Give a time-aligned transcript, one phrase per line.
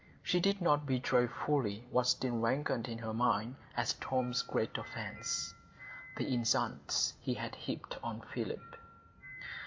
[0.23, 5.53] She did not betray fully what still rankled in her mind as Tom's great offence,—the
[6.27, 8.77] insults he had heaped on Philip.